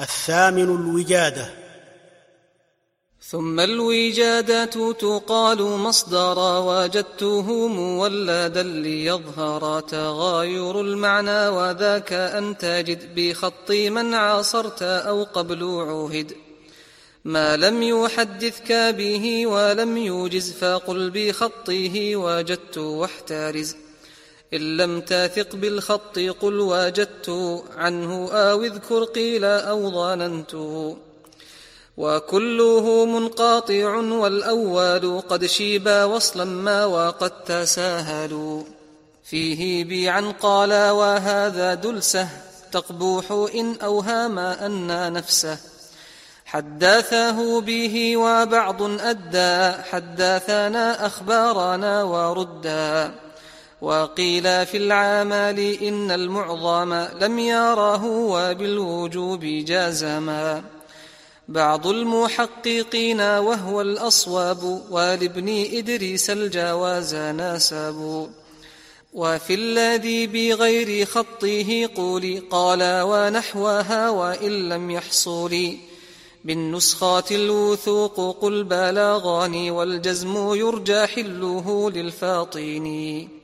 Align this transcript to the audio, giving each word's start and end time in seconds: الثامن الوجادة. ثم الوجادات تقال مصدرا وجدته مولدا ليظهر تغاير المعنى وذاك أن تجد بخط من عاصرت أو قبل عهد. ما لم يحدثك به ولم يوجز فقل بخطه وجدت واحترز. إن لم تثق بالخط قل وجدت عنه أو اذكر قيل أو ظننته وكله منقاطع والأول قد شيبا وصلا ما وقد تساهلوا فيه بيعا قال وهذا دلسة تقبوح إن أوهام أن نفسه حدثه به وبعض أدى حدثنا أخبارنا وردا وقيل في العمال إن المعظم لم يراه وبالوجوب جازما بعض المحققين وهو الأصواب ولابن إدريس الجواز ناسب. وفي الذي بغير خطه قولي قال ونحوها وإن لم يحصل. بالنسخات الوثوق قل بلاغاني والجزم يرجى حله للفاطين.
الثامن 0.00 0.62
الوجادة. 0.62 1.50
ثم 3.22 3.60
الوجادات 3.60 4.74
تقال 4.74 5.62
مصدرا 5.62 6.58
وجدته 6.58 7.68
مولدا 7.68 8.62
ليظهر 8.62 9.80
تغاير 9.80 10.80
المعنى 10.80 11.48
وذاك 11.48 12.12
أن 12.12 12.58
تجد 12.58 13.14
بخط 13.14 13.70
من 13.70 14.14
عاصرت 14.14 14.82
أو 14.82 15.24
قبل 15.24 15.64
عهد. 15.64 16.32
ما 17.24 17.56
لم 17.56 17.82
يحدثك 17.82 18.72
به 18.72 19.46
ولم 19.46 19.96
يوجز 19.96 20.52
فقل 20.52 21.10
بخطه 21.10 22.16
وجدت 22.16 22.78
واحترز. 22.78 23.76
إن 24.54 24.76
لم 24.76 25.00
تثق 25.00 25.56
بالخط 25.56 26.18
قل 26.18 26.60
وجدت 26.60 27.30
عنه 27.76 28.28
أو 28.32 28.62
اذكر 28.64 29.04
قيل 29.04 29.44
أو 29.44 29.90
ظننته 29.90 30.96
وكله 31.96 33.04
منقاطع 33.04 33.94
والأول 33.96 35.20
قد 35.20 35.46
شيبا 35.46 36.04
وصلا 36.04 36.44
ما 36.44 36.84
وقد 36.84 37.44
تساهلوا 37.44 38.62
فيه 39.24 39.84
بيعا 39.84 40.34
قال 40.40 40.72
وهذا 40.90 41.74
دلسة 41.74 42.28
تقبوح 42.72 43.48
إن 43.54 43.76
أوهام 43.82 44.38
أن 44.38 45.12
نفسه 45.12 45.58
حدثه 46.44 47.60
به 47.60 48.16
وبعض 48.16 48.82
أدى 48.82 49.82
حدثنا 49.82 51.06
أخبارنا 51.06 52.02
وردا 52.02 53.14
وقيل 53.82 54.66
في 54.66 54.76
العمال 54.76 55.82
إن 55.82 56.10
المعظم 56.10 56.94
لم 56.94 57.38
يراه 57.38 58.04
وبالوجوب 58.04 59.40
جازما 59.44 60.62
بعض 61.48 61.86
المحققين 61.86 63.20
وهو 63.20 63.80
الأصواب 63.80 64.82
ولابن 64.90 65.48
إدريس 65.72 66.30
الجواز 66.30 67.14
ناسب. 67.14 68.28
وفي 69.12 69.54
الذي 69.54 70.26
بغير 70.26 71.06
خطه 71.06 71.90
قولي 71.94 72.38
قال 72.38 72.82
ونحوها 72.82 74.10
وإن 74.10 74.68
لم 74.68 74.90
يحصل. 74.90 75.76
بالنسخات 76.44 77.32
الوثوق 77.32 78.40
قل 78.40 78.64
بلاغاني 78.64 79.70
والجزم 79.70 80.54
يرجى 80.54 81.06
حله 81.06 81.90
للفاطين. 81.90 83.39